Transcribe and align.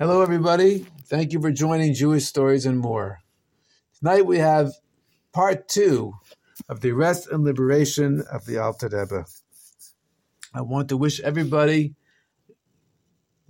Hello, 0.00 0.22
everybody. 0.22 0.86
Thank 1.08 1.34
you 1.34 1.42
for 1.42 1.52
joining 1.52 1.92
Jewish 1.92 2.24
Stories 2.24 2.64
and 2.64 2.78
More. 2.78 3.20
Tonight 3.98 4.24
we 4.24 4.38
have 4.38 4.72
part 5.30 5.68
two 5.68 6.14
of 6.70 6.80
the 6.80 6.92
arrest 6.92 7.28
and 7.30 7.44
liberation 7.44 8.24
of 8.32 8.46
the 8.46 8.56
Alter 8.56 8.88
Rebbe. 8.88 9.26
I 10.54 10.62
want 10.62 10.88
to 10.88 10.96
wish 10.96 11.20
everybody 11.20 11.96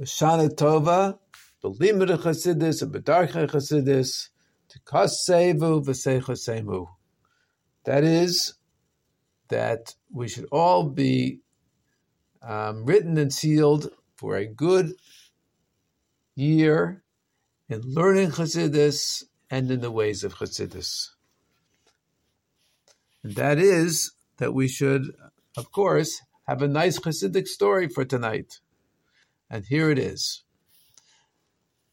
Shana 0.02 0.52
Tova, 0.52 1.20
the 1.62 1.70
Limud 1.70 2.08
Chassidus, 2.18 2.82
and 2.82 2.92
Bedarche 2.92 3.48
Chassidus, 3.48 4.30
to 4.70 4.80
Kasevu 4.80 5.84
V'Seichasemu. 5.84 6.88
That 7.84 8.02
is, 8.02 8.54
that 9.50 9.94
we 10.12 10.26
should 10.26 10.48
all 10.50 10.88
be 10.88 11.42
um, 12.42 12.84
written 12.86 13.18
and 13.18 13.32
sealed 13.32 13.92
for 14.16 14.34
a 14.34 14.46
good 14.46 14.94
year 16.34 17.02
in 17.68 17.82
learning 17.82 18.30
Chassidus 18.30 19.24
and 19.50 19.70
in 19.70 19.80
the 19.80 19.90
ways 19.90 20.24
of 20.24 20.34
Chassidus. 20.34 21.10
And 23.22 23.34
that 23.34 23.58
is 23.58 24.12
that 24.38 24.54
we 24.54 24.68
should, 24.68 25.12
of 25.56 25.70
course, 25.70 26.20
have 26.46 26.62
a 26.62 26.68
nice 26.68 26.98
Chassidic 26.98 27.46
story 27.46 27.88
for 27.88 28.04
tonight. 28.04 28.60
And 29.48 29.64
here 29.64 29.90
it 29.90 29.98
is. 29.98 30.42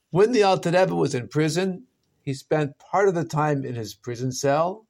When 0.09 0.31
the 0.31 0.44
Alter 0.44 0.72
Rebbe 0.72 0.95
was 0.95 1.14
in 1.14 1.28
prison, 1.28 1.84
he 2.22 2.34
spent 2.34 2.80
part 2.80 3.08
of 3.08 3.16
the 3.16 3.26
time 3.26 3.66
in 3.66 3.76
his 3.76 3.94
prison 3.94 4.31
cell 4.31 4.86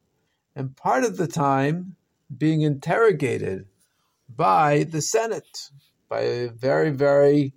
and 0.55 0.75
part 0.75 1.03
of 1.03 1.17
the 1.17 1.27
time 1.27 1.95
being 2.35 2.61
interrogated 2.61 3.65
by 4.29 4.83
the 4.83 5.01
Senate, 5.01 5.69
by 6.09 6.21
a 6.21 6.49
very, 6.49 6.91
very 6.91 7.53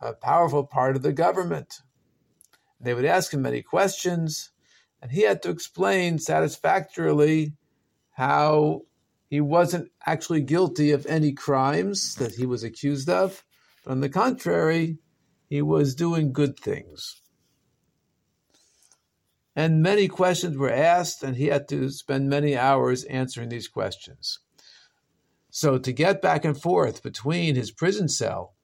a 0.00 0.12
powerful 0.12 0.64
part 0.64 0.96
of 0.96 1.02
the 1.02 1.12
government. 1.12 1.80
They 2.80 2.94
would 2.94 3.04
ask 3.04 3.32
him 3.32 3.42
many 3.42 3.62
questions, 3.62 4.50
and 5.02 5.10
he 5.10 5.22
had 5.22 5.42
to 5.42 5.50
explain 5.50 6.18
satisfactorily 6.18 7.54
how 8.12 8.82
he 9.28 9.40
wasn't 9.40 9.90
actually 10.06 10.42
guilty 10.42 10.90
of 10.90 11.06
any 11.06 11.32
crimes 11.32 12.14
that 12.16 12.34
he 12.34 12.46
was 12.46 12.64
accused 12.64 13.08
of, 13.08 13.44
but 13.84 13.92
on 13.92 14.00
the 14.00 14.08
contrary, 14.08 14.98
he 15.48 15.62
was 15.62 15.94
doing 15.94 16.32
good 16.32 16.58
things. 16.58 17.20
And 19.54 19.82
many 19.82 20.08
questions 20.08 20.56
were 20.56 20.72
asked, 20.72 21.22
and 21.22 21.36
he 21.36 21.46
had 21.46 21.68
to 21.68 21.90
spend 21.90 22.28
many 22.28 22.56
hours 22.56 23.04
answering 23.04 23.48
these 23.48 23.68
questions. 23.68 24.38
So, 25.50 25.78
to 25.78 25.92
get 25.92 26.22
back 26.22 26.44
and 26.44 26.60
forth 26.60 27.02
between 27.02 27.56
his 27.56 27.72
prison 27.72 28.08
cell 28.08 28.54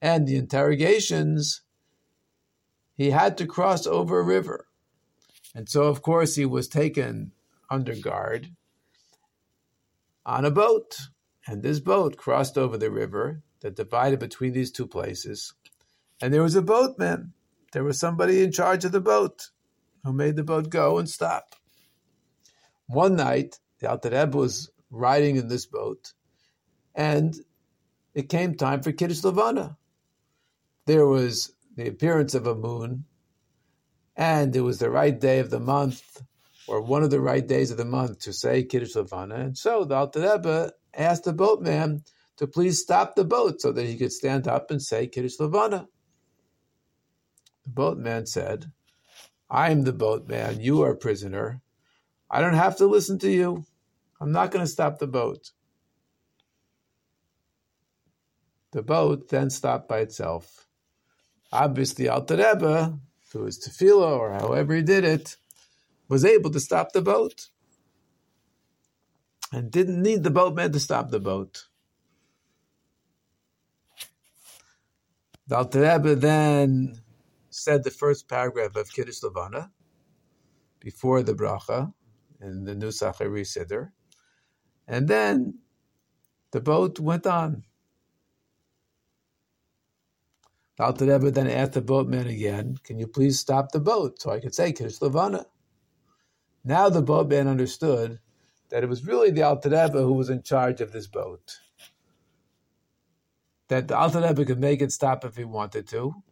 and 0.00 0.26
the 0.26 0.36
interrogations, 0.36 1.62
he 2.96 3.10
had 3.10 3.38
to 3.38 3.46
cross 3.46 3.86
over 3.86 4.18
a 4.18 4.24
river. 4.24 4.66
And 5.54 5.68
so, 5.68 5.84
of 5.84 6.02
course, 6.02 6.34
he 6.34 6.44
was 6.44 6.68
taken 6.68 7.32
under 7.70 7.94
guard 7.94 8.50
on 10.24 10.44
a 10.44 10.50
boat. 10.50 10.96
And 11.46 11.62
this 11.62 11.80
boat 11.80 12.16
crossed 12.16 12.58
over 12.58 12.76
the 12.76 12.90
river 12.90 13.42
that 13.60 13.76
divided 13.76 14.18
between 14.18 14.52
these 14.52 14.70
two 14.70 14.86
places. 14.86 15.54
And 16.20 16.32
there 16.32 16.42
was 16.42 16.56
a 16.56 16.62
boatman. 16.62 17.32
There 17.72 17.84
was 17.84 17.98
somebody 17.98 18.42
in 18.42 18.52
charge 18.52 18.84
of 18.84 18.92
the 18.92 19.00
boat 19.00 19.50
who 20.04 20.12
made 20.12 20.36
the 20.36 20.44
boat 20.44 20.70
go 20.70 20.98
and 20.98 21.08
stop. 21.08 21.54
One 22.86 23.16
night, 23.16 23.58
the 23.78 23.90
Alter 23.90 24.10
Rebbe 24.10 24.36
was 24.36 24.70
riding 24.90 25.36
in 25.36 25.48
this 25.48 25.66
boat, 25.66 26.12
and 26.94 27.34
it 28.14 28.28
came 28.28 28.54
time 28.54 28.82
for 28.82 28.92
Kiddush 28.92 29.22
Levana 29.22 29.76
there 30.88 31.06
was 31.06 31.52
the 31.76 31.86
appearance 31.86 32.34
of 32.34 32.46
a 32.46 32.54
moon, 32.54 33.04
and 34.16 34.56
it 34.56 34.62
was 34.62 34.78
the 34.78 34.88
right 34.88 35.20
day 35.20 35.38
of 35.38 35.50
the 35.50 35.60
month, 35.60 36.22
or 36.66 36.80
one 36.80 37.02
of 37.02 37.10
the 37.10 37.20
right 37.20 37.46
days 37.46 37.70
of 37.70 37.76
the 37.76 37.84
month 37.84 38.20
to 38.20 38.32
say 38.32 38.64
Kiddush 38.64 38.96
Levana. 38.96 39.34
And 39.34 39.58
so 39.58 39.84
the 39.84 39.94
Alter 39.94 40.20
Rebbe 40.20 40.72
asked 40.94 41.24
the 41.24 41.34
boatman 41.34 42.04
to 42.38 42.46
please 42.46 42.80
stop 42.80 43.16
the 43.16 43.24
boat 43.26 43.60
so 43.60 43.70
that 43.70 43.84
he 43.84 43.98
could 43.98 44.12
stand 44.12 44.48
up 44.48 44.70
and 44.70 44.80
say 44.82 45.06
Kiddush 45.06 45.38
Levana. 45.38 45.88
The 47.64 47.70
boatman 47.70 48.24
said, 48.24 48.72
I'm 49.50 49.82
the 49.82 49.92
boatman, 49.92 50.62
you 50.62 50.80
are 50.80 50.92
a 50.92 50.96
prisoner. 50.96 51.60
I 52.30 52.40
don't 52.40 52.54
have 52.54 52.78
to 52.78 52.86
listen 52.86 53.18
to 53.18 53.30
you. 53.30 53.66
I'm 54.22 54.32
not 54.32 54.52
going 54.52 54.64
to 54.64 54.72
stop 54.72 54.98
the 54.98 55.06
boat. 55.06 55.50
The 58.72 58.82
boat 58.82 59.28
then 59.28 59.50
stopped 59.50 59.86
by 59.86 59.98
itself. 59.98 60.67
Obviously, 61.52 62.08
Alter 62.08 62.36
Rebbe, 62.36 62.98
through 63.26 63.46
his 63.46 63.58
tefillah 63.58 64.18
or 64.18 64.32
however 64.32 64.74
he 64.74 64.82
did 64.82 65.04
it, 65.04 65.36
was 66.08 66.24
able 66.24 66.50
to 66.50 66.60
stop 66.60 66.92
the 66.92 67.02
boat 67.02 67.48
and 69.52 69.70
didn't 69.70 70.02
need 70.02 70.22
the 70.24 70.30
boatman 70.30 70.72
to 70.72 70.80
stop 70.80 71.10
the 71.10 71.20
boat. 71.20 71.64
The 75.46 75.56
Alter 75.56 75.80
Rebbe 75.82 76.14
then 76.16 77.00
said 77.50 77.84
the 77.84 77.90
first 77.90 78.28
paragraph 78.28 78.76
of 78.76 78.92
Kiddush 78.92 79.22
Levana 79.22 79.70
before 80.80 81.22
the 81.22 81.34
bracha 81.34 81.92
in 82.40 82.64
the 82.64 82.74
Nusach 82.74 83.16
Siddur, 83.18 83.90
and 84.86 85.08
then 85.08 85.60
the 86.52 86.60
boat 86.60 87.00
went 87.00 87.26
on. 87.26 87.64
The 90.78 90.84
Alter 90.84 91.06
Rebbe 91.06 91.32
then 91.32 91.48
asked 91.48 91.72
the 91.72 91.80
boatman 91.80 92.28
again, 92.28 92.78
"Can 92.84 93.00
you 93.00 93.08
please 93.08 93.40
stop 93.40 93.72
the 93.72 93.80
boat 93.80 94.20
so 94.20 94.30
I 94.30 94.38
could 94.38 94.54
say 94.54 94.72
Kiddush 94.72 95.02
Levana?" 95.02 95.46
Now 96.62 96.88
the 96.88 97.02
boatman 97.02 97.48
understood 97.48 98.20
that 98.68 98.84
it 98.84 98.88
was 98.88 99.04
really 99.04 99.32
the 99.32 99.42
Alter 99.42 99.70
Rebbe 99.70 100.00
who 100.00 100.12
was 100.12 100.30
in 100.30 100.42
charge 100.42 100.80
of 100.80 100.92
this 100.92 101.08
boat. 101.08 101.58
That 103.66 103.88
the 103.88 103.98
Alter 103.98 104.20
Rebbe 104.20 104.44
could 104.44 104.60
make 104.60 104.80
it 104.80 104.92
stop 104.92 105.24
if 105.24 105.36
he 105.36 105.44
wanted 105.44 105.88
to, 105.88 106.22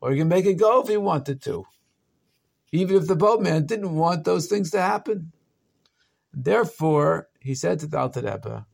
or 0.00 0.10
he 0.10 0.18
could 0.18 0.26
make 0.26 0.46
it 0.46 0.54
go 0.54 0.80
if 0.80 0.88
he 0.88 0.96
wanted 0.96 1.40
to, 1.42 1.64
even 2.72 2.96
if 2.96 3.06
the 3.06 3.14
boatman 3.14 3.66
didn't 3.66 3.94
want 3.94 4.24
those 4.24 4.48
things 4.48 4.72
to 4.72 4.80
happen. 4.80 5.32
Therefore, 6.32 7.28
he 7.38 7.54
said 7.54 7.78
to 7.80 7.86
the 7.86 7.98
Alter 8.00 8.22
Rebbe, 8.22 8.66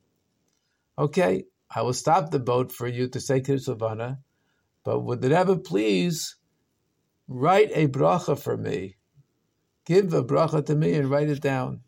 "Okay, 0.97 1.49
I 1.69 1.83
will 1.83 1.93
stop 1.93 2.31
the 2.31 2.39
boat 2.39 2.73
for 2.73 2.87
you 2.87 3.09
to 3.09 3.21
say 3.21 3.43
Kiddush 3.43 3.69
Levana." 3.69 4.23
But 4.85 5.01
would 5.01 5.21
the 5.21 5.31
Rebbe 5.31 5.57
please 5.59 6.37
write 7.29 7.71
a 7.75 7.89
bracha 7.89 8.39
for 8.39 8.57
me? 8.57 8.97
Give 9.85 10.13
a 10.13 10.25
bracha 10.25 10.65
to 10.67 10.75
me 10.75 10.95
and 10.95 11.11
write 11.11 11.29
it 11.29 11.41
down. 11.41 11.81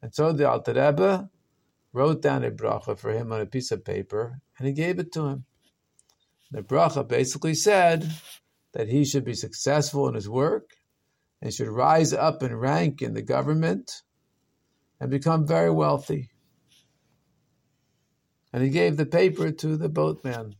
And 0.00 0.14
so 0.14 0.32
the 0.32 0.48
Alter 0.48 0.72
Rebbe 0.72 1.30
wrote 1.92 2.22
down 2.22 2.44
a 2.44 2.50
bracha 2.50 2.98
for 2.98 3.12
him 3.12 3.32
on 3.32 3.40
a 3.40 3.46
piece 3.46 3.70
of 3.70 3.84
paper, 3.84 4.40
and 4.58 4.66
he 4.66 4.72
gave 4.72 4.98
it 4.98 5.12
to 5.12 5.26
him. 5.26 5.44
The 6.50 6.62
bracha 6.62 7.06
basically 7.06 7.54
said 7.54 8.10
that 8.72 8.88
he 8.88 9.04
should 9.04 9.24
be 9.24 9.34
successful 9.34 10.08
in 10.08 10.14
his 10.14 10.28
work 10.28 10.70
and 11.40 11.52
should 11.52 11.68
rise 11.68 12.12
up 12.12 12.42
in 12.42 12.54
rank 12.56 13.02
in 13.02 13.14
the 13.14 13.22
government 13.22 14.02
and 15.00 15.10
become 15.10 15.46
very 15.46 15.70
wealthy. 15.70 16.30
And 18.52 18.62
he 18.62 18.70
gave 18.70 18.96
the 18.96 19.06
paper 19.06 19.50
to 19.50 19.76
the 19.76 19.88
boatman. 19.88 20.56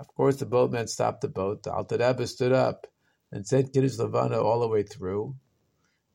Of 0.00 0.08
course, 0.14 0.36
the 0.36 0.46
boatman 0.46 0.86
stopped 0.86 1.22
the 1.22 1.28
boat. 1.28 1.64
The 1.64 1.72
Alter 1.72 1.96
Rebbe 1.98 2.26
stood 2.26 2.52
up 2.52 2.86
and 3.32 3.46
said 3.46 3.72
Kiddush 3.72 3.98
Levana 3.98 4.40
all 4.40 4.60
the 4.60 4.68
way 4.68 4.82
through. 4.82 5.34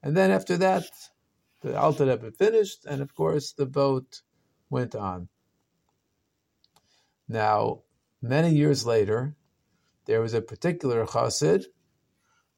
And 0.01 0.15
then 0.15 0.31
after 0.31 0.57
that, 0.57 0.85
the 1.61 1.77
Alter 1.77 2.05
Rebbe 2.05 2.31
finished, 2.31 2.85
and 2.85 3.01
of 3.01 3.13
course, 3.13 3.53
the 3.53 3.65
boat 3.65 4.21
went 4.69 4.95
on. 4.95 5.29
Now, 7.27 7.83
many 8.21 8.53
years 8.53 8.85
later, 8.85 9.35
there 10.05 10.21
was 10.21 10.33
a 10.33 10.41
particular 10.41 11.05
chassid 11.05 11.65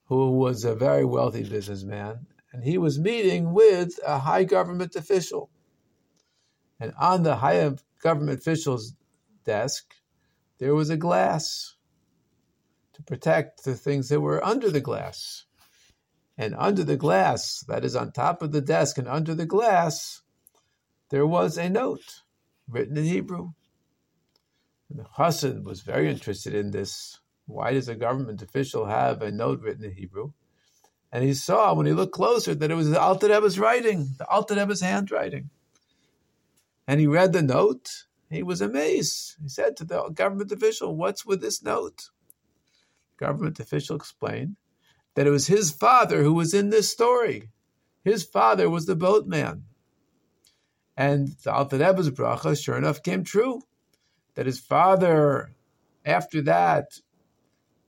who 0.06 0.32
was 0.32 0.64
a 0.64 0.76
very 0.76 1.06
wealthy 1.06 1.44
businessman, 1.44 2.28
and 2.52 2.64
he 2.64 2.78
was 2.78 3.00
meeting 3.00 3.54
with 3.54 4.00
a 4.06 4.20
high 4.20 4.44
government 4.44 4.96
official. 4.96 5.50
And 6.80 6.94
on 7.00 7.24
the 7.24 7.36
high 7.36 7.72
government 8.02 8.40
official's 8.40 8.94
desk 9.44 9.94
there 10.60 10.76
was 10.76 10.90
a 10.90 10.98
glass 10.98 11.76
to 12.94 13.04
protect 13.04 13.64
the 13.64 13.76
things 13.76 14.10
that 14.10 14.22
were 14.22 14.44
under 14.44 14.70
the 14.70 14.82
glass. 14.82 15.46
And 16.38 16.56
under 16.58 16.84
the 16.84 16.98
glass, 16.98 17.64
that 17.68 17.86
is 17.86 17.96
on 17.96 18.12
top 18.12 18.42
of 18.42 18.52
the 18.52 18.62
desk 18.62 18.98
and 18.98 19.08
under 19.08 19.34
the 19.34 19.46
glass, 19.46 20.22
there 21.10 21.26
was 21.26 21.58
a 21.58 21.70
note 21.70 22.22
written 22.70 22.98
in 22.98 23.06
Hebrew. 23.06 23.52
And 24.90 25.00
the 25.00 25.06
Chassid 25.18 25.64
was 25.64 25.82
very 25.82 26.10
interested 26.10 26.54
in 26.54 26.72
this. 26.72 27.20
Why 27.46 27.74
does 27.74 27.88
a 27.88 27.96
government 27.96 28.42
official 28.42 28.86
have 28.86 29.22
a 29.22 29.32
note 29.32 29.62
written 29.62 29.84
in 29.84 29.94
Hebrew? 29.94 30.32
And 31.12 31.24
he 31.24 31.34
saw 31.34 31.74
when 31.74 31.86
he 31.86 31.94
looked 31.94 32.14
closer 32.14 32.56
that 32.56 32.72
it 32.72 32.76
was 32.76 32.90
the 32.90 33.00
Alter 33.00 33.30
Rebbe's 33.30 33.60
writing, 33.60 34.16
the 34.18 34.28
Alter 34.28 34.56
Rebbe's 34.56 34.82
handwriting. 34.82 35.50
And 36.88 37.00
he 37.00 37.08
read 37.08 37.34
the 37.34 37.42
note 37.42 38.06
he 38.36 38.44
was 38.44 38.62
amazed. 38.62 39.36
He 39.42 39.50
said 39.50 39.78
to 39.78 39.86
the 39.86 40.10
government 40.10 40.52
official, 40.52 40.96
What's 40.96 41.26
with 41.26 41.42
this 41.42 41.64
note? 41.64 42.10
The 43.18 43.26
government 43.26 43.60
official 43.60 43.96
explained 43.96 44.58
that 45.16 45.28
it 45.28 45.32
was 45.32 45.48
his 45.48 45.72
father 45.72 46.22
who 46.22 46.34
was 46.34 46.54
in 46.54 46.70
this 46.70 46.92
story. 46.92 47.50
His 48.04 48.24
father 48.24 48.70
was 48.70 48.86
the 48.86 48.96
boatman. 48.96 49.66
And 50.98 51.30
the 51.44 51.54
Alter 51.54 51.78
Rebbe's 51.78 52.10
bracha, 52.12 52.62
sure 52.62 52.78
enough, 52.78 53.04
came 53.04 53.24
true. 53.24 53.62
That 54.36 54.46
his 54.46 54.60
father, 54.60 55.56
after 56.06 56.42
that, 56.44 57.00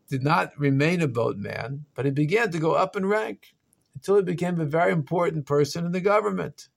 did 0.10 0.24
not 0.24 0.58
remain 0.58 1.02
a 1.02 1.08
boatman, 1.08 1.86
but 1.94 2.06
he 2.06 2.12
began 2.12 2.52
to 2.52 2.60
go 2.60 2.74
up 2.74 2.96
in 2.96 3.06
rank 3.06 3.54
until 3.96 4.16
he 4.16 4.24
became 4.24 4.60
a 4.60 4.66
very 4.66 4.94
important 4.94 5.46
person 5.46 5.86
in 5.86 5.92
the 5.92 6.02
government. 6.02 6.70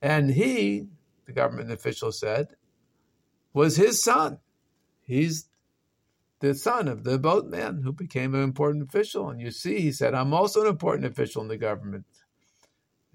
And 0.00 0.30
he, 0.30 0.86
the 1.28 1.34
government 1.34 1.70
official 1.70 2.10
said, 2.10 2.56
was 3.52 3.76
his 3.76 4.02
son. 4.02 4.38
He's 5.02 5.48
the 6.40 6.54
son 6.54 6.88
of 6.88 7.04
the 7.04 7.18
boatman 7.18 7.82
who 7.82 7.92
became 7.92 8.34
an 8.34 8.42
important 8.42 8.88
official. 8.88 9.28
And 9.28 9.38
you 9.38 9.50
see, 9.50 9.80
he 9.80 9.92
said, 9.92 10.14
I'm 10.14 10.32
also 10.32 10.62
an 10.62 10.68
important 10.68 11.06
official 11.06 11.42
in 11.42 11.48
the 11.48 11.58
government. 11.58 12.06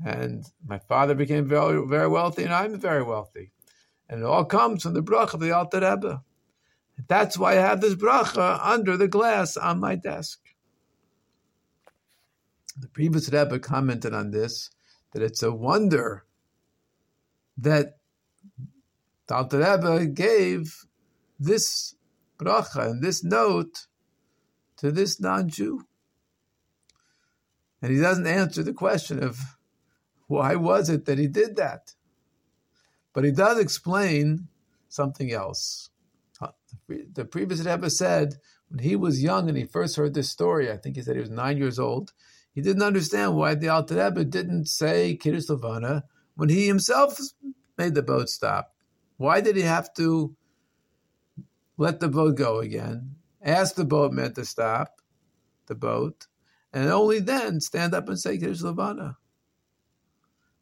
And 0.06 0.45
my 0.63 0.77
father 0.77 1.15
became 1.15 1.48
very, 1.48 1.83
very 1.88 2.07
wealthy, 2.07 2.44
and 2.44 2.54
I'm 2.54 2.80
very 2.80 3.01
wealthy. 3.01 3.51
And 4.07 4.21
it 4.21 4.25
all 4.25 4.45
comes 4.45 4.83
from 4.83 4.94
the 4.94 5.01
bracha 5.01 5.36
of 5.36 5.39
the 5.39 5.51
Alter 5.51 5.80
Rebbe. 5.80 6.21
That's 7.07 7.36
why 7.36 7.54
I 7.54 7.62
have 7.62 7.81
this 7.81 7.95
bracha 7.95 8.60
under 8.62 8.95
the 8.95 9.07
glass 9.07 9.57
on 9.57 9.80
my 9.80 9.95
desk. 9.95 10.39
The 12.77 12.89
previous 12.89 13.31
Rebbe 13.33 13.57
commented 13.57 14.13
on 14.13 14.30
this 14.30 14.69
that 15.13 15.24
it's 15.24 15.42
a 15.42 15.51
wonder 15.51 16.25
that 17.57 17.98
the 19.33 19.39
Alter 19.39 19.57
Rebbe 19.57 20.06
gave 20.07 20.85
this 21.39 21.95
bracha 22.38 22.91
and 22.91 23.01
this 23.01 23.24
note 23.24 23.88
to 24.77 24.91
this 24.91 25.19
non-Jew. 25.19 25.81
And 27.81 27.91
he 27.91 28.00
doesn't 28.00 28.27
answer 28.27 28.63
the 28.63 28.74
question 28.74 29.24
of 29.24 29.39
why 30.27 30.56
was 30.56 30.89
it 30.89 31.06
that 31.06 31.18
he 31.18 31.27
did 31.27 31.56
that. 31.56 31.95
But 33.13 33.24
he 33.24 33.31
does 33.31 33.59
explain 33.59 34.47
something 34.88 35.31
else. 35.31 35.89
Uh, 36.39 36.50
the 36.88 37.25
previous 37.25 37.65
Rebbe 37.65 37.89
said 37.89 38.36
when 38.69 38.79
he 38.79 38.95
was 38.95 39.24
young 39.24 39.50
and 39.50 39.57
he 39.57 39.65
first 39.65 39.95
heard 39.95 40.13
this 40.13 40.29
story, 40.29 40.71
I 40.71 40.77
think 40.77 40.95
he 40.95 41.01
said 41.01 41.15
he 41.15 41.21
was 41.21 41.29
nine 41.29 41.57
years 41.57 41.79
old, 41.79 42.13
he 42.53 42.62
didn't 42.62 42.83
understand 42.83 43.36
why 43.36 43.56
the 43.56 43.69
Alter 43.69 43.95
Rebbe 43.95 44.25
didn't 44.25 44.68
say 44.68 45.15
Kiddush 45.15 45.50
Levana 45.50 46.03
when 46.36 46.50
he 46.50 46.68
himself 46.68 47.18
made 47.77 47.95
the 47.95 48.03
boat 48.03 48.29
stop. 48.29 48.73
Why 49.18 49.42
did 49.42 49.56
he 49.56 49.63
have 49.63 49.94
to 49.95 50.36
let 51.77 52.00
the 52.00 52.07
boat 52.07 52.36
go 52.36 52.60
again, 52.60 53.15
ask 53.42 53.75
the 53.75 53.86
boatman 53.86 54.33
to 54.36 54.45
stop 54.45 55.01
the 55.68 55.75
boat, 55.75 56.27
and 56.71 56.89
only 56.89 57.19
then 57.19 57.60
stand 57.60 57.94
up 57.94 58.10
and 58.10 58.19
say 58.19 58.38
Kiddush 58.38 58.62
Levana? 58.62 59.18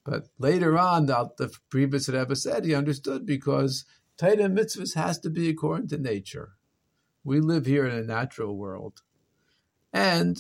But 0.03 0.27
later 0.39 0.77
on, 0.77 1.05
the, 1.05 1.51
previous 1.69 2.09
Rebbe 2.09 2.35
said 2.35 2.65
he 2.65 2.73
understood 2.73 3.25
because 3.25 3.85
Torah 4.17 4.49
mitzvahs 4.49 4.95
has 4.95 5.19
to 5.19 5.29
be 5.29 5.49
according 5.49 5.89
to 5.89 5.97
nature. 5.97 6.53
We 7.23 7.39
live 7.39 7.65
here 7.65 7.85
in 7.85 7.95
a 7.95 8.03
natural 8.03 8.57
world. 8.57 9.01
And 9.93 10.37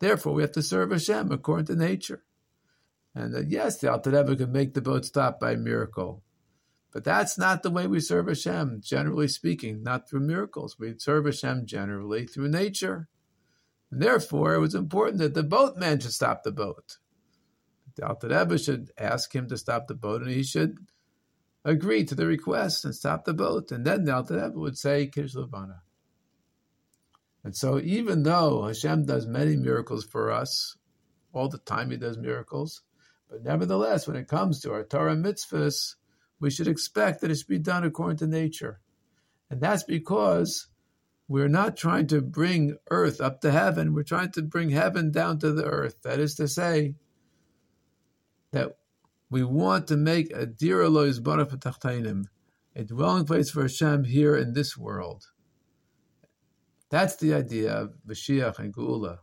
therefore, 0.00 0.34
we 0.34 0.42
have 0.42 0.52
to 0.52 0.62
serve 0.62 0.90
Hashem 0.90 1.30
according 1.30 1.66
to 1.66 1.76
nature. 1.76 2.24
And 3.14 3.34
uh, 3.34 3.40
yes, 3.46 3.78
the 3.78 3.90
Alter 3.90 4.10
Rebbe 4.10 4.36
can 4.36 4.52
make 4.52 4.74
the 4.74 4.82
boat 4.82 5.04
stop 5.04 5.38
by 5.40 5.54
miracle. 5.54 6.22
But 6.92 7.04
that's 7.04 7.36
not 7.36 7.62
the 7.62 7.70
way 7.70 7.86
we 7.86 8.00
serve 8.00 8.28
Hashem, 8.28 8.80
generally 8.82 9.28
speaking, 9.28 9.82
not 9.82 10.08
through 10.08 10.20
miracles. 10.20 10.78
We 10.78 10.94
serve 10.98 11.26
Hashem 11.26 11.66
generally 11.66 12.26
through 12.26 12.48
nature. 12.48 13.08
And 13.90 14.00
therefore, 14.00 14.54
it 14.54 14.60
was 14.60 14.74
important 14.74 15.18
that 15.18 15.34
the 15.34 15.42
boatman 15.42 16.00
should 16.00 16.12
stop 16.12 16.42
the 16.42 16.52
boat. 16.52 16.98
The 17.96 18.06
Alter 18.06 18.28
Rebbe 18.28 18.58
should 18.58 18.90
ask 18.96 19.34
him 19.34 19.48
to 19.48 19.58
stop 19.58 19.86
the 19.86 19.94
boat, 19.94 20.22
and 20.22 20.30
he 20.30 20.42
should 20.42 20.78
agree 21.64 22.04
to 22.04 22.14
the 22.14 22.26
request 22.26 22.84
and 22.84 22.94
stop 22.94 23.24
the 23.24 23.34
boat. 23.34 23.70
And 23.70 23.84
then 23.84 24.04
the 24.04 24.14
Alter 24.14 24.36
Rebbe 24.36 24.58
would 24.58 24.78
say 24.78 25.06
Kiddush 25.08 25.34
Levana. 25.34 25.82
And 27.44 27.56
so, 27.56 27.78
even 27.78 28.22
though 28.22 28.66
Hashem 28.66 29.06
does 29.06 29.26
many 29.26 29.56
miracles 29.56 30.04
for 30.04 30.30
us, 30.30 30.76
all 31.32 31.48
the 31.48 31.58
time 31.58 31.90
He 31.90 31.96
does 31.96 32.18
miracles, 32.18 32.82
but 33.28 33.42
nevertheless, 33.42 34.06
when 34.06 34.16
it 34.16 34.28
comes 34.28 34.60
to 34.60 34.72
our 34.72 34.84
Torah 34.84 35.16
mitzvahs, 35.16 35.96
we 36.40 36.50
should 36.50 36.68
expect 36.68 37.20
that 37.20 37.30
it 37.30 37.36
should 37.36 37.48
be 37.48 37.58
done 37.58 37.84
according 37.84 38.18
to 38.18 38.26
nature. 38.26 38.80
And 39.50 39.60
that's 39.60 39.84
because 39.84 40.68
we're 41.26 41.48
not 41.48 41.76
trying 41.76 42.06
to 42.08 42.20
bring 42.20 42.76
earth 42.90 43.20
up 43.20 43.40
to 43.42 43.50
heaven, 43.50 43.94
we're 43.94 44.02
trying 44.02 44.32
to 44.32 44.42
bring 44.42 44.70
heaven 44.70 45.10
down 45.10 45.38
to 45.40 45.52
the 45.52 45.64
earth. 45.64 46.02
That 46.02 46.20
is 46.20 46.34
to 46.36 46.48
say, 46.48 46.94
that 48.52 48.78
we 49.30 49.44
want 49.44 49.88
to 49.88 49.96
make 49.96 50.30
a 50.34 50.46
dir 50.46 50.82
Elois 50.82 51.18
a 52.76 52.84
dwelling 52.84 53.24
place 53.24 53.50
for 53.50 53.62
Hashem 53.62 54.04
here 54.04 54.36
in 54.36 54.52
this 54.54 54.76
world. 54.76 55.24
That's 56.90 57.16
the 57.16 57.34
idea 57.34 57.72
of 57.72 57.94
Mashiach 58.06 58.58
and 58.58 58.74
Geula, 58.74 59.18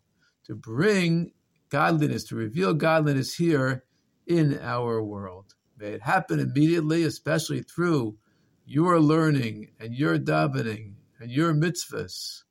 to 0.46 0.56
bring 0.56 1.32
godliness, 1.70 2.26
to 2.26 2.36
reveal 2.36 2.74
godliness 2.74 3.36
here 3.36 3.86
in 4.28 4.60
our 4.62 5.02
world. 5.02 5.56
May 5.78 5.94
it 5.94 6.02
happen 6.02 6.40
immediately, 6.40 7.04
especially 7.04 7.62
through 7.62 8.18
your 8.66 9.00
learning 9.00 9.72
and 9.80 9.94
your 9.94 10.18
davening 10.18 10.94
and 11.20 11.32
your 11.32 11.54
mitzvahs, 11.54 12.44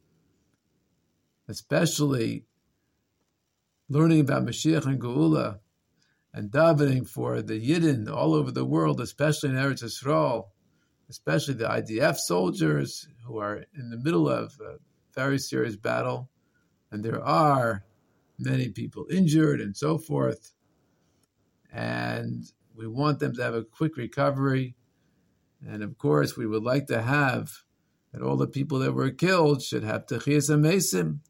especially 1.48 2.44
learning 3.88 4.20
about 4.20 4.44
Mashiach 4.44 4.86
and 4.86 5.00
Geula 5.00 5.58
and 6.32 6.50
davening 6.50 7.08
for 7.08 7.42
the 7.42 7.60
Yidden 7.60 8.10
all 8.10 8.34
over 8.34 8.50
the 8.50 8.64
world, 8.64 9.00
especially 9.00 9.50
in 9.50 9.56
Eretz 9.56 9.82
Yisrael, 9.82 10.48
especially 11.08 11.54
the 11.54 11.68
IDF 11.68 12.16
soldiers 12.16 13.08
who 13.26 13.38
are 13.38 13.64
in 13.76 13.90
the 13.90 13.96
middle 13.96 14.28
of 14.28 14.58
a 14.60 14.76
very 15.14 15.38
serious 15.38 15.76
battle, 15.76 16.28
and 16.90 17.04
there 17.04 17.22
are 17.22 17.84
many 18.38 18.68
people 18.68 19.06
injured 19.10 19.60
and 19.60 19.76
so 19.76 19.96
forth. 19.96 20.52
And 21.72 22.44
we 22.74 22.86
want 22.86 23.20
them 23.20 23.34
to 23.34 23.42
have 23.42 23.54
a 23.54 23.64
quick 23.64 23.96
recovery. 23.96 24.74
And 25.66 25.82
of 25.82 25.96
course, 25.96 26.36
we 26.36 26.46
would 26.46 26.62
like 26.62 26.86
to 26.86 27.02
have 27.02 27.50
that 28.12 28.22
all 28.22 28.36
the 28.36 28.46
people 28.46 28.78
that 28.80 28.92
were 28.92 29.10
killed 29.10 29.62
should 29.62 29.84
have 29.84 30.06
Techias 30.06 30.50
Hameisim. 30.50 31.20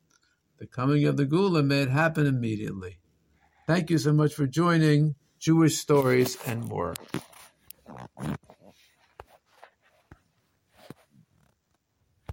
The 0.59 0.67
coming 0.67 1.05
of 1.07 1.17
the 1.17 1.27
Geula 1.27 1.65
may 1.65 1.83
it 1.83 1.91
happen 1.91 2.27
immediately. 2.27 2.99
Thank 3.67 3.91
you 3.91 3.99
so 3.99 4.13
much 4.13 4.35
for 4.35 4.47
joining 4.47 5.15
Jewish 5.39 5.79
Stories 5.79 6.37
and 6.47 6.65
More. 6.65 6.95